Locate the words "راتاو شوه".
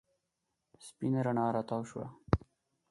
1.55-2.07